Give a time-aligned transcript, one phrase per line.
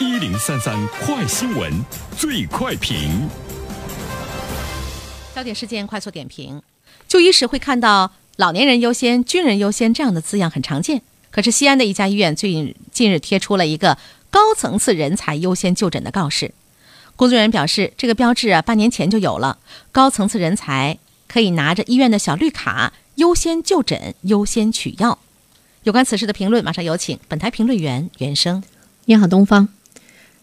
[0.00, 1.72] 一零三三快新闻，
[2.16, 3.28] 最快评。
[5.32, 6.60] 焦点事件快速点评：
[7.06, 11.00] 就医时会看到“老年人优先、军人优先”这样的字样很常见。
[11.30, 13.96] 可是西安的一家医院最近近日贴出了一个
[14.30, 16.52] “高层次人才优先就诊”的告示。
[17.14, 19.58] 工作人员表示，这个标志啊，半年前就有了，
[19.92, 20.98] 高层次人才
[21.28, 25.20] 可以拿着医院的小绿卡优先就诊、优先取药。
[25.84, 28.60] 有关此事的评论，马上有请本台评论员袁生。
[29.04, 29.68] 你好，东方。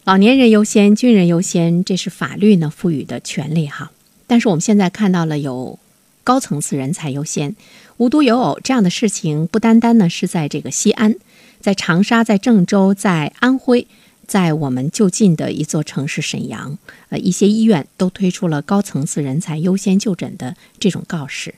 [0.04, 3.92] 老年人优先，军人优先，这是法律呢赋予的权利哈。
[4.26, 5.78] 但是我们现在看到了有
[6.24, 7.56] 高层次人才优先，
[7.98, 11.14] 无独有偶，这样的事情不单单呢是在这个西安，
[11.60, 13.86] 在长沙、在郑州、在安徽，
[14.26, 16.80] 在我们就近的一座城市沈阳，
[17.10, 21.54] 呃，一些医院都推出了高层次人才优先就诊的这种告示。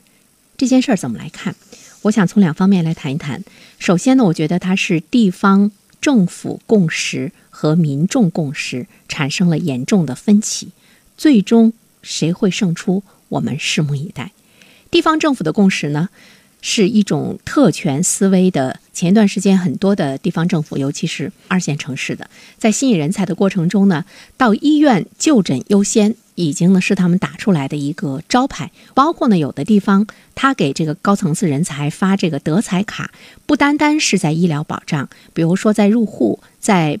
[0.58, 1.56] 这件事儿怎么来看？
[2.02, 3.42] 我想从两方面来谈一谈。
[3.78, 5.72] 首先呢，我觉得它是地方
[6.04, 10.68] 政府共识和民众共识产生了严重的分歧，
[11.16, 14.32] 最终谁会胜出，我们拭目以待。
[14.90, 16.10] 地方政府的共识呢，
[16.60, 18.80] 是一种特权思维的。
[18.92, 24.04] 前一段时间，很多的地方政府，尤其是二线城市的，在吸引人才的过程中呢，
[24.36, 26.14] 到医院就诊优先。
[26.34, 33.10] 已经呢是他们打出来的一个招牌，包括呢有的地方他给这个高层次人才发这个德才卡，
[33.46, 37.00] 不单单是在医疗保障，比如说在入户，在。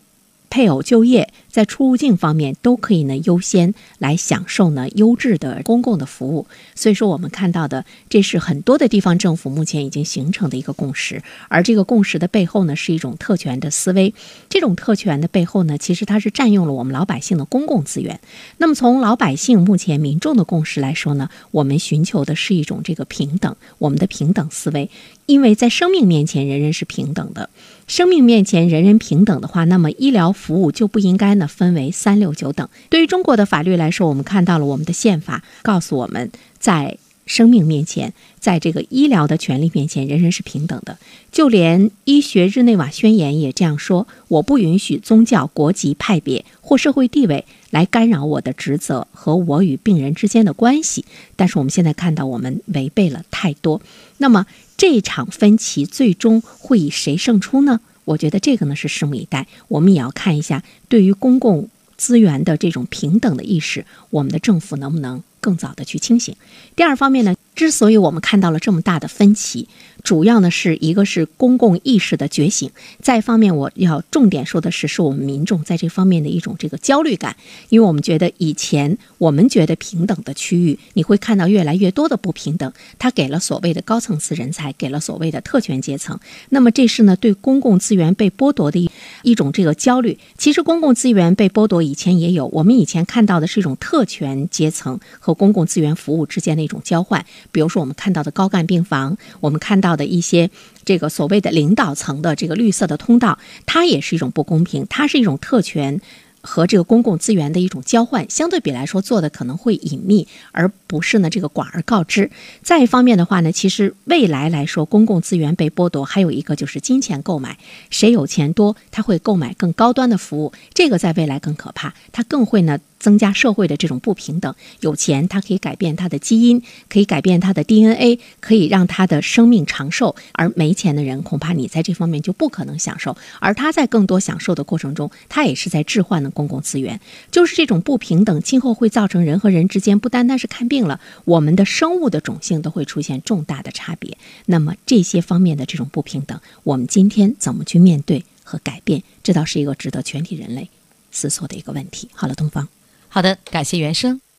[0.50, 14.12] 配偶就业在出入境方面都可以呢优先来享受呢优质的公共的服务，所以说我们看到的这是很多的地方政府目前已经形成的一个共识，而这个共识的背后呢是一种特权的思维，
[14.48, 18.18] 这种特权的背后呢其实它是占用了我们老百姓的公共资源。
[18.58, 24.90] 那么从老百姓目前民众的共识来说呢，我们寻求的是一种这个平等，我们的平等思维，
[25.26, 27.48] 因为在生命面前人人是平等的。
[27.86, 32.68] 生命面前人人平等的话，那么医疗服务就不应该呢分为三六九等。
[32.88, 40.98] 对于中国的法律来说，我们看到了我们的宪法告诉我们，在生命面前，在这个医疗的权利面前，人人是平等的。
[41.32, 51.04] 就连医学日内瓦宣言也这样说：我不允许宗教、国籍、派别或社会地位来干扰我的职责和我与病人之间的关系。
[51.34, 53.80] 但是我们现在看到，我们违背了太多。
[54.18, 54.46] 那么。
[54.76, 57.80] 这场分歧最终会以谁胜出呢？
[58.04, 59.46] 我觉得这个呢是拭目以待。
[59.68, 66.36] 我们也要看一下，对于公共资源的这种平等的意识，我们的政府能不能更早的去清醒？
[66.74, 67.34] 第二方面呢？
[67.54, 69.68] 之所以我们看到了这么大的分歧，
[70.02, 72.70] 主要呢是一个是公共意识的觉醒，
[73.00, 77.36] 再一方面我要重点说的是，是我们民众在这方面的一种这个焦虑感，
[77.68, 86.18] 因为我们觉得以前我们觉得平等的区域，你会看到越来越多的不平等，它给了所谓的高层次人才，给了所谓的特权阶层，
[86.50, 88.90] 那么这是呢对公共资源被剥夺的一
[89.22, 90.18] 一种这个焦虑。
[90.36, 97.24] 其实公共资源被剥夺以前也有，我们以前看到的是一种特权阶层和公共资源服务之间的一种交换。
[97.52, 100.50] 比如说，我们看到的高干病房，我们看到的一些
[100.84, 106.00] 这个所谓的领导层的这个绿色的通道，它也是一种不公平，它是一种特权。
[106.46, 112.30] 和这个公共资源的一种交换，相对比来说做的可能会隐秘，而不是呢这个广而告之。
[112.62, 117.56] 再一方面的话呢，其实未来来说，公共资源被剥夺，还有一个就是金钱购买，
[117.88, 124.54] 谁有钱多，他会购买更高端的服务，这个在未来更可怕，他更会呢增加社会的这种不平等。
[124.80, 133.16] 有钱，它可以改变他的基因，可以改变他的 DNA，可以让他的生命长寿；而没钱的人，恐怕你在这方面就不可能享受。
[133.40, 136.30] 而他在更多享受的过程中，他也是在置换的。
[136.34, 137.00] 公共资源
[137.30, 144.18] 就是这种不平等，今后会造成人和人之间不单单是看病了，我们的生物的种性都会出现重大的差别。
[144.46, 149.04] 那么这些方面的这种不平等，我们今天怎么去面对和改变？
[149.22, 150.68] 这倒是一个值得全体人类
[151.12, 152.08] 思索的一个问题。
[152.12, 152.68] 好了，东方，
[153.14, 154.23] 好的，感谢原声。